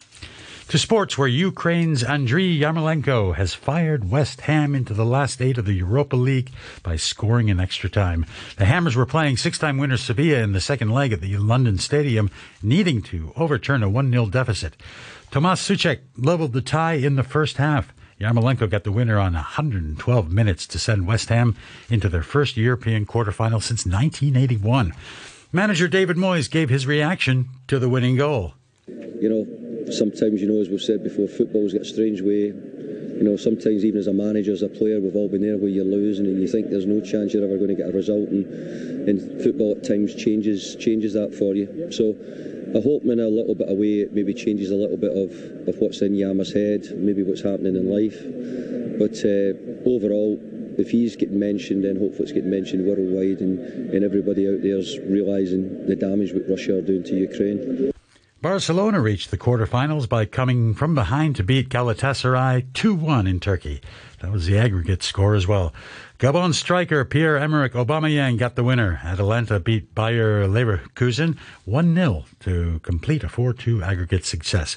To 0.69 0.79
sports, 0.79 1.19
where 1.19 1.29
Ukraine's 1.29 2.03
Andriy 2.03 2.59
Yarmolenko 2.59 3.35
has 3.35 3.53
fired 3.53 4.11
West 4.11 4.43
Ham 4.43 4.75
into 4.75 4.95
the 4.95 5.05
last 5.05 5.43
eight 5.43 5.59
of 5.59 5.67
the 5.67 5.75
Europa 5.75 6.17
League 6.17 6.51
by 6.83 6.97
scoring 6.97 7.49
in 7.49 7.61
extra 7.61 7.91
time. 7.91 8.25
The 8.57 8.65
Hammers 8.65 8.97
were 8.97 9.05
playing 9.05 9.37
six-time 9.37 9.77
winner 9.77 9.99
Sevilla 9.99 10.39
in 10.39 10.53
the 10.53 10.61
second 10.61 10.91
leg 10.91 11.13
at 11.13 11.21
the 11.21 11.37
London 11.37 11.77
Stadium, 11.77 12.31
needing 12.63 13.03
to 13.03 13.35
overturn 13.37 13.83
a 13.83 13.91
1-0 13.91 14.31
deficit. 14.31 14.77
Tomas 15.31 15.61
Soucek 15.61 15.99
leveled 16.17 16.55
the 16.55 16.63
tie 16.63 16.95
in 16.95 17.17
the 17.17 17.23
first 17.23 17.59
half. 17.59 17.93
Yarmolenko 18.19 18.71
got 18.71 18.85
the 18.85 18.93
winner 18.93 19.19
on 19.19 19.35
112 19.35 20.33
minutes 20.33 20.67
to 20.69 20.79
send 20.79 21.07
West 21.07 21.29
Ham 21.29 21.55
into 21.91 22.09
their 22.09 22.23
first 22.23 22.57
European 22.57 23.05
quarterfinal 23.05 23.63
since 23.63 23.85
1981. 23.85 24.95
Manager 25.53 25.87
David 25.89 26.17
Moyes 26.17 26.51
gave 26.51 26.71
his 26.71 26.87
reaction 26.87 27.51
to 27.67 27.79
the 27.79 27.89
winning 27.91 28.17
goal. 28.17 28.55
You 28.87 29.29
know, 29.29 29.72
sometimes, 29.91 30.41
you 30.43 30.49
know, 30.49 30.61
as 30.61 30.69
we've 30.69 30.83
said 30.83 31.03
before, 31.03 31.27
football's 31.29 31.73
got 31.73 31.83
a 31.83 31.85
strange 31.85 32.21
way. 32.21 32.53
You 32.53 33.29
know, 33.29 33.37
sometimes 33.37 33.85
even 33.85 34.01
as 34.01 34.09
a 34.09 34.13
manager, 34.13 34.53
as 34.53 34.63
a 34.63 34.69
player, 34.69 35.01
we've 35.01 35.15
all 35.15 35.29
been 35.29 35.43
there 35.43 35.57
where 35.57 35.69
you're 35.69 35.85
losing 35.85 36.27
and 36.27 36.41
you 36.41 36.49
think 36.49 36.71
there's 36.71 36.87
no 36.87 37.01
chance 37.01 37.33
you're 37.33 37.45
ever 37.45 37.57
going 37.57 37.69
to 37.69 37.75
get 37.75 37.89
a 37.89 37.93
result, 37.93 38.29
and, 38.29 38.47
and 39.09 39.43
football 39.43 39.73
at 39.73 39.85
times 39.85 40.15
changes 40.15 40.77
changes 40.77 41.13
that 41.13 41.35
for 41.35 41.55
you. 41.55 41.93
So 41.93 42.17
I 42.75 42.81
hope 42.83 43.05
in 43.05 43.21
a 43.21 43.29
little 43.29 43.55
bit 43.55 43.69
of 43.69 43.77
way 43.77 44.01
it 44.01 44.15
maybe 44.15 44.35
changes 44.35 44.71
a 44.71 44.77
little 44.77 44.97
bit 44.97 45.13
of, 45.13 45.69
of 45.69 45.77
what's 45.79 46.01
in 46.01 46.15
Yama's 46.15 46.53
head, 46.53 46.89
maybe 46.97 47.23
what's 47.23 47.43
happening 47.43 47.77
in 47.77 47.91
life. 47.91 48.19
But 48.99 49.15
uh, 49.25 49.89
overall, 49.89 50.41
if 50.79 50.91
he's 50.91 51.15
getting 51.17 51.39
mentioned, 51.39 51.85
then 51.85 51.97
hopefully 51.97 52.23
it's 52.23 52.33
getting 52.33 52.51
mentioned 52.51 52.87
worldwide, 52.87 53.41
and, 53.41 53.59
and 53.93 54.03
everybody 54.05 54.49
out 54.49 54.63
there's 54.63 54.99
realising 54.99 55.87
the 55.87 55.95
damage 55.95 56.33
what 56.33 56.49
Russia 56.49 56.79
are 56.79 56.83
doing 56.83 57.05
to 57.05 57.15
Ukraine. 57.15 57.93
Barcelona 58.43 59.01
reached 59.01 59.31
the 59.31 59.39
quarterfinals 59.39 60.09
by 60.09 60.25
coming 60.25 60.75
from 60.75 60.97
behind 60.97 61.37
to 61.37 61.45
beat 61.45 61.69
Galatasaray 61.69 62.73
2-1 62.73 63.31
in 63.31 63.39
Turkey. 63.39 63.81
That 64.19 64.33
was 64.33 64.47
the 64.47 64.59
aggregate 64.59 65.05
score 65.05 65.37
as 65.37 65.47
well. 65.47 65.73
Gabon 66.19 66.53
striker 66.53 67.05
Pierre-Emerick 67.05 67.75
Aubameyang 67.75 68.39
got 68.39 68.57
the 68.57 68.65
winner. 68.65 69.01
Atalanta 69.05 69.61
beat 69.61 69.95
Bayer 69.95 70.49
Leverkusen 70.49 71.37
1-0 71.69 72.25
to 72.41 72.81
complete 72.81 73.23
a 73.23 73.29
4-2 73.29 73.81
aggregate 73.81 74.25
success. 74.25 74.77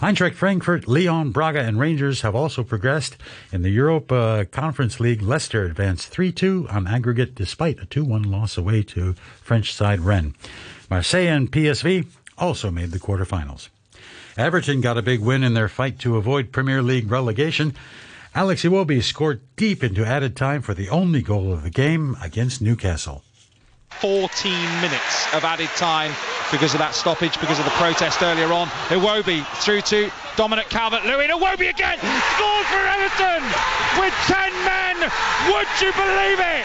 Eintracht 0.00 0.34
Frankfurt, 0.34 0.88
Lyon, 0.88 1.30
Braga 1.30 1.60
and 1.60 1.78
Rangers 1.78 2.22
have 2.22 2.34
also 2.34 2.64
progressed. 2.64 3.16
In 3.52 3.62
the 3.62 3.70
Europa 3.70 4.48
Conference 4.50 4.98
League, 4.98 5.22
Leicester 5.22 5.64
advanced 5.64 6.12
3-2 6.12 6.74
on 6.74 6.88
aggregate 6.88 7.36
despite 7.36 7.80
a 7.80 7.86
2-1 7.86 8.26
loss 8.26 8.58
away 8.58 8.82
to 8.82 9.14
French 9.40 9.72
side 9.72 10.00
Rennes. 10.00 10.34
Marseille 10.90 11.28
and 11.28 11.52
PSV 11.52 12.06
also 12.38 12.70
made 12.70 12.90
the 12.90 12.98
quarterfinals. 12.98 13.68
Everton 14.36 14.80
got 14.80 14.98
a 14.98 15.02
big 15.02 15.20
win 15.20 15.42
in 15.42 15.54
their 15.54 15.68
fight 15.68 15.98
to 16.00 16.16
avoid 16.16 16.52
Premier 16.52 16.82
League 16.82 17.10
relegation. 17.10 17.74
Alex 18.34 18.64
Iwobi 18.64 19.02
scored 19.02 19.40
deep 19.56 19.82
into 19.82 20.04
added 20.04 20.36
time 20.36 20.60
for 20.60 20.74
the 20.74 20.90
only 20.90 21.22
goal 21.22 21.52
of 21.52 21.62
the 21.62 21.70
game 21.70 22.16
against 22.22 22.60
Newcastle. 22.60 23.22
14 24.00 24.52
minutes 24.82 25.26
of 25.32 25.42
added 25.44 25.70
time 25.76 26.12
because 26.52 26.74
of 26.74 26.78
that 26.78 26.92
stoppage, 26.94 27.40
because 27.40 27.58
of 27.58 27.64
the 27.64 27.72
protest 27.80 28.20
earlier 28.20 28.52
on. 28.52 28.68
Iwobi 28.92 29.40
through 29.64 29.80
to 29.88 30.12
Dominic 30.36 30.68
Calvert-Lewin. 30.68 31.30
Iwobi 31.30 31.72
again 31.72 31.96
scores 32.36 32.68
for 32.68 32.84
Everton 32.84 33.40
with 33.96 34.12
10 34.28 34.52
men. 34.68 34.96
Would 35.48 35.70
you 35.80 35.90
believe 35.96 36.40
it? 36.44 36.64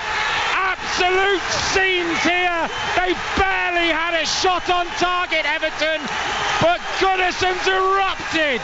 Absolute 0.91 1.41
scenes 1.71 2.19
here. 2.23 2.69
They 2.97 3.13
barely 3.37 3.89
had 3.91 4.21
a 4.21 4.25
shot 4.25 4.69
on 4.69 4.85
target, 4.97 5.45
Everton, 5.45 6.01
but 6.61 6.81
Goodison's 6.99 7.65
erupted. 7.67 8.61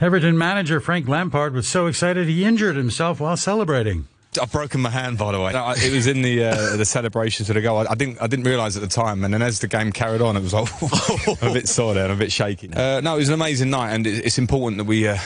Everton 0.00 0.38
manager 0.38 0.78
Frank 0.80 1.08
Lampard 1.08 1.54
was 1.54 1.66
so 1.66 1.86
excited 1.86 2.28
he 2.28 2.44
injured 2.44 2.76
himself 2.76 3.18
while 3.20 3.36
celebrating. 3.36 4.06
I've 4.40 4.52
broken 4.52 4.80
my 4.80 4.90
hand, 4.90 5.18
by 5.18 5.32
the 5.32 5.40
way. 5.40 5.52
It 5.78 5.92
was 5.92 6.06
in 6.06 6.22
the 6.22 6.44
uh, 6.44 6.76
the 6.76 6.84
celebrations 6.84 7.48
for 7.48 7.54
the 7.54 7.60
goal. 7.60 7.88
I 7.88 7.94
didn't 7.94 8.22
I 8.22 8.28
didn't 8.28 8.44
realise 8.44 8.76
at 8.76 8.82
the 8.82 8.88
time, 8.88 9.24
and 9.24 9.34
then 9.34 9.42
as 9.42 9.58
the 9.58 9.66
game 9.66 9.90
carried 9.90 10.20
on, 10.20 10.36
it 10.36 10.42
was 10.42 10.52
like 10.52 10.70
a 11.42 11.52
bit 11.52 11.66
sore 11.66 11.94
there 11.94 12.04
and 12.04 12.12
a 12.12 12.16
bit 12.16 12.30
shaky. 12.30 12.72
Uh, 12.72 13.00
no, 13.00 13.14
it 13.14 13.18
was 13.18 13.28
an 13.28 13.34
amazing 13.34 13.70
night, 13.70 13.94
and 13.94 14.06
it's 14.06 14.38
important 14.38 14.78
that 14.78 14.84
we. 14.84 15.08
Uh, 15.08 15.18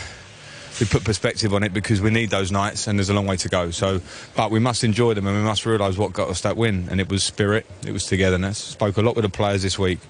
we 0.80 0.86
put 0.86 1.04
perspective 1.04 1.54
on 1.54 1.62
it 1.62 1.72
because 1.72 2.00
we 2.00 2.10
need 2.10 2.30
those 2.30 2.50
nights 2.50 2.86
and 2.86 2.98
there's 2.98 3.10
a 3.10 3.14
long 3.14 3.26
way 3.26 3.36
to 3.36 3.48
go. 3.48 3.70
So, 3.70 4.00
but 4.36 4.50
we 4.50 4.58
must 4.58 4.84
enjoy 4.84 5.14
them 5.14 5.26
and 5.26 5.36
we 5.36 5.42
must 5.42 5.66
realise 5.66 5.96
what 5.96 6.12
got 6.12 6.28
us 6.28 6.40
that 6.42 6.56
win. 6.56 6.88
And 6.90 7.00
it 7.00 7.08
was 7.08 7.22
spirit, 7.22 7.66
it 7.86 7.92
was 7.92 8.06
togetherness. 8.06 8.58
Spoke 8.58 8.96
a 8.96 9.02
lot 9.02 9.16
with 9.16 9.24
the 9.24 9.30
players 9.30 9.62
this 9.62 9.78
week, 9.78 10.00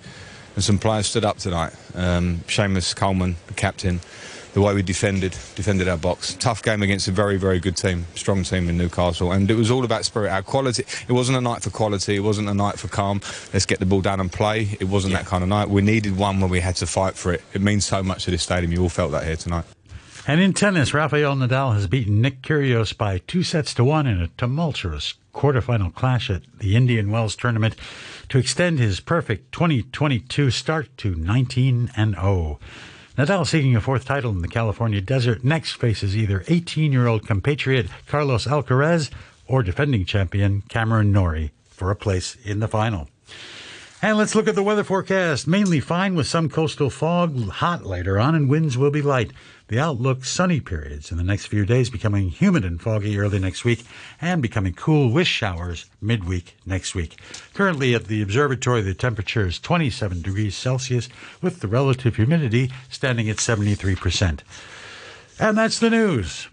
and 0.54 0.64
some 0.64 0.78
players 0.78 1.06
stood 1.06 1.24
up 1.24 1.38
tonight. 1.38 1.72
Um, 1.94 2.38
Seamus 2.46 2.94
Coleman, 2.94 3.36
the 3.46 3.54
captain, 3.54 4.00
the 4.54 4.60
way 4.60 4.74
we 4.74 4.82
defended 4.82 5.32
defended 5.54 5.88
our 5.88 5.96
box. 5.96 6.34
Tough 6.34 6.62
game 6.62 6.82
against 6.82 7.08
a 7.08 7.10
very 7.10 7.38
very 7.38 7.58
good 7.58 7.76
team, 7.76 8.06
strong 8.14 8.42
team 8.42 8.68
in 8.68 8.76
Newcastle, 8.76 9.32
and 9.32 9.50
it 9.50 9.54
was 9.54 9.70
all 9.70 9.84
about 9.84 10.04
spirit. 10.04 10.30
Our 10.30 10.42
quality. 10.42 10.84
It 11.08 11.12
wasn't 11.12 11.38
a 11.38 11.40
night 11.40 11.62
for 11.62 11.70
quality. 11.70 12.16
It 12.16 12.20
wasn't 12.20 12.48
a 12.48 12.54
night 12.54 12.78
for 12.78 12.88
calm. 12.88 13.20
Let's 13.52 13.66
get 13.66 13.80
the 13.80 13.86
ball 13.86 14.02
down 14.02 14.20
and 14.20 14.30
play. 14.30 14.76
It 14.78 14.84
wasn't 14.84 15.12
yeah. 15.12 15.18
that 15.18 15.26
kind 15.26 15.42
of 15.42 15.48
night. 15.48 15.70
We 15.70 15.82
needed 15.82 16.16
one 16.16 16.40
where 16.40 16.50
we 16.50 16.60
had 16.60 16.76
to 16.76 16.86
fight 16.86 17.14
for 17.14 17.32
it. 17.32 17.42
It 17.54 17.62
means 17.62 17.84
so 17.84 18.02
much 18.02 18.24
to 18.24 18.30
this 18.30 18.42
stadium. 18.42 18.72
You 18.72 18.82
all 18.82 18.88
felt 18.88 19.12
that 19.12 19.24
here 19.24 19.36
tonight. 19.36 19.64
And 20.24 20.40
in 20.40 20.52
tennis, 20.52 20.94
Rafael 20.94 21.34
Nadal 21.34 21.74
has 21.74 21.88
beaten 21.88 22.20
Nick 22.20 22.42
Kyrgios 22.42 22.96
by 22.96 23.18
two 23.26 23.42
sets 23.42 23.74
to 23.74 23.82
one 23.82 24.06
in 24.06 24.20
a 24.20 24.28
tumultuous 24.28 25.14
quarterfinal 25.34 25.92
clash 25.92 26.30
at 26.30 26.42
the 26.58 26.76
Indian 26.76 27.10
Wells 27.10 27.34
tournament 27.34 27.74
to 28.28 28.38
extend 28.38 28.78
his 28.78 29.00
perfect 29.00 29.50
2022 29.50 30.52
start 30.52 30.96
to 30.98 31.16
19 31.16 31.90
and 31.96 32.14
0. 32.14 32.60
Nadal 33.18 33.44
seeking 33.44 33.74
a 33.74 33.80
fourth 33.80 34.04
title 34.04 34.30
in 34.30 34.42
the 34.42 34.48
California 34.48 35.00
desert 35.00 35.42
next 35.42 35.72
faces 35.72 36.16
either 36.16 36.40
18-year-old 36.40 37.26
compatriot 37.26 37.88
Carlos 38.06 38.46
Alcaraz 38.46 39.10
or 39.48 39.64
defending 39.64 40.04
champion 40.04 40.62
Cameron 40.68 41.10
Norrie 41.10 41.50
for 41.66 41.90
a 41.90 41.96
place 41.96 42.36
in 42.44 42.60
the 42.60 42.68
final. 42.68 43.08
And 44.04 44.18
let's 44.18 44.34
look 44.34 44.48
at 44.48 44.56
the 44.56 44.64
weather 44.64 44.82
forecast. 44.82 45.46
Mainly 45.46 45.78
fine 45.78 46.16
with 46.16 46.26
some 46.26 46.48
coastal 46.48 46.90
fog, 46.90 47.48
hot 47.48 47.86
later 47.86 48.18
on, 48.18 48.34
and 48.34 48.48
winds 48.48 48.76
will 48.76 48.90
be 48.90 49.00
light. 49.00 49.30
The 49.72 49.80
outlook 49.80 50.26
sunny 50.26 50.60
periods 50.60 51.10
in 51.10 51.16
the 51.16 51.24
next 51.24 51.46
few 51.46 51.64
days, 51.64 51.88
becoming 51.88 52.28
humid 52.28 52.62
and 52.62 52.78
foggy 52.78 53.18
early 53.18 53.38
next 53.38 53.64
week, 53.64 53.86
and 54.20 54.42
becoming 54.42 54.74
cool 54.74 55.10
with 55.10 55.26
showers 55.26 55.86
midweek 55.98 56.58
next 56.66 56.94
week. 56.94 57.18
Currently 57.54 57.94
at 57.94 58.04
the 58.04 58.20
observatory, 58.20 58.82
the 58.82 58.92
temperature 58.92 59.46
is 59.46 59.58
27 59.58 60.20
degrees 60.20 60.54
Celsius, 60.54 61.08
with 61.40 61.60
the 61.60 61.68
relative 61.68 62.16
humidity 62.16 62.70
standing 62.90 63.30
at 63.30 63.38
73%. 63.38 64.40
And 65.40 65.56
that's 65.56 65.78
the 65.78 65.88
news 65.88 66.48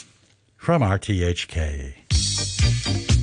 from 0.55 0.81
RTHK. 0.81 3.18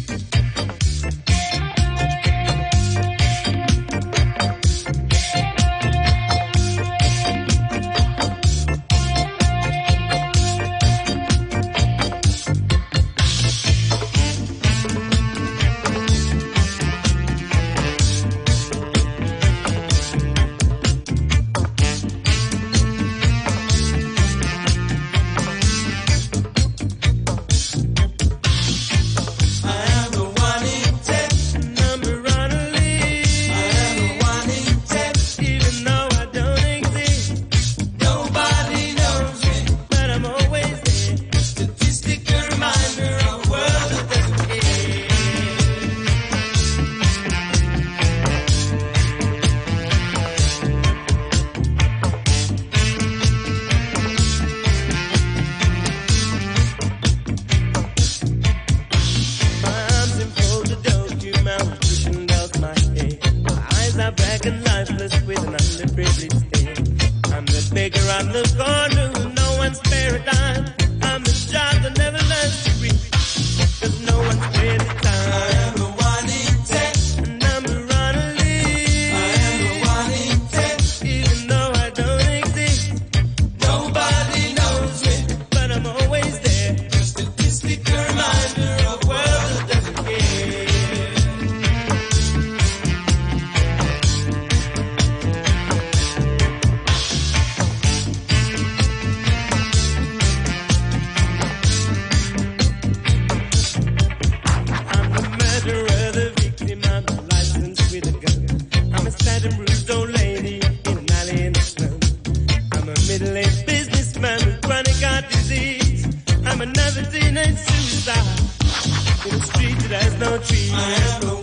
disease. 115.49 116.07
I'm 116.45 116.61
another 116.61 117.03
teenage 117.05 117.57
suicide. 117.57 119.27
In 119.27 119.35
a 119.35 119.43
street 119.43 119.79
that 119.89 120.03
has 120.03 120.19
no 120.19 120.39
trees. 120.39 121.36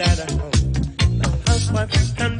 that 0.00 0.18
I 0.18 0.32
own. 0.32 1.18
The 1.18 1.28
housewife 1.46 2.20
and 2.20 2.39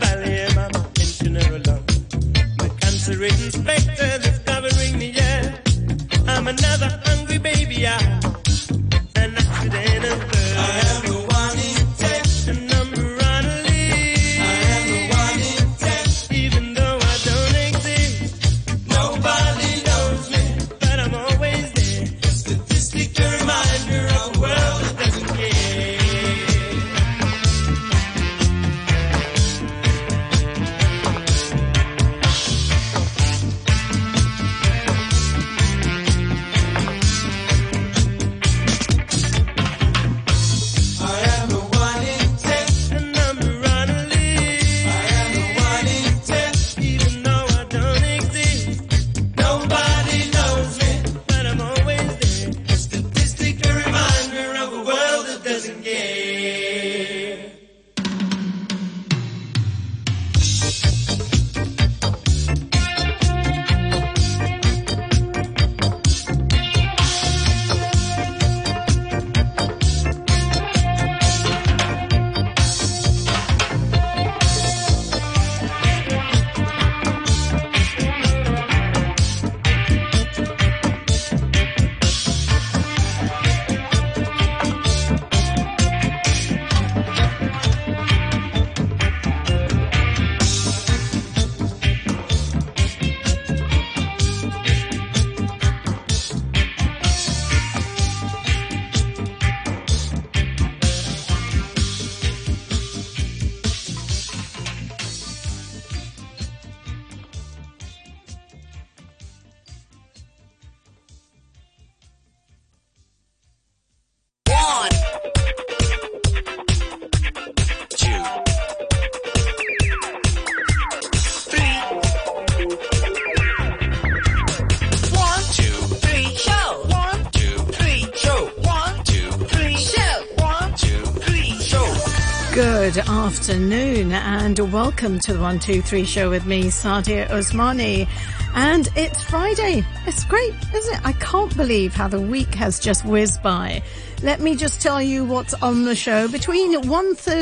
afternoon 133.40 134.12
and 134.12 134.58
welcome 134.70 135.18
to 135.18 135.32
the 135.32 135.38
123 135.38 136.04
show 136.04 136.28
with 136.28 136.44
me, 136.44 136.64
Sadia 136.64 137.26
Osmani. 137.28 138.06
And 138.54 138.86
it's 138.96 139.24
Friday. 139.24 139.82
It's 140.06 140.24
great, 140.26 140.52
isn't 140.74 140.94
it? 140.94 141.00
I 141.06 141.12
can't 141.12 141.56
believe 141.56 141.94
how 141.94 142.06
the 142.06 142.20
week 142.20 142.54
has 142.56 142.78
just 142.78 143.02
whizzed 143.06 143.42
by. 143.42 143.82
Let 144.22 144.40
me 144.40 144.56
just 144.56 144.82
tell 144.82 145.00
you 145.00 145.24
what's 145.24 145.54
on 145.54 145.84
the 145.84 145.94
show. 145.94 146.28
Between 146.28 146.82
1.30 146.82 147.38